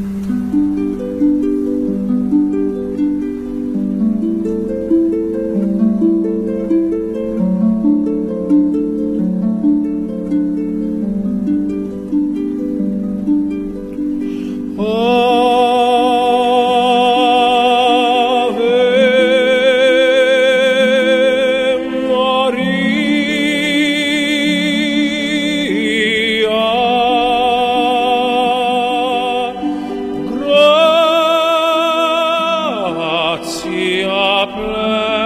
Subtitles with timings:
[0.00, 0.37] Oh
[33.68, 35.17] sia plena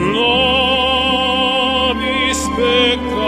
[0.00, 0.50] No
[2.56, 3.19] peccatis